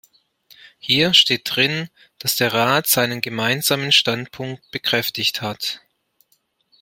Hier 0.79 1.13
steht 1.13 1.43
drin, 1.45 1.87
dass 2.17 2.35
der 2.35 2.51
Rat 2.53 2.87
seinen 2.87 3.21
Gemeinsamen 3.21 3.91
Standpunkt 3.91 4.71
bekräftigt 4.71 5.43
hat. 5.43 5.81